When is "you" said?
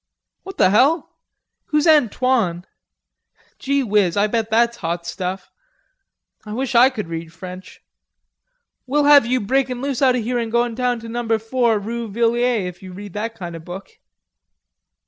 9.27-9.39, 12.81-12.93